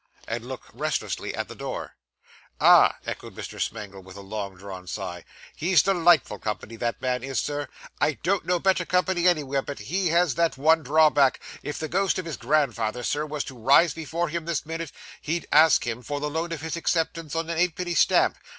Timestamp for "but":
9.61-9.77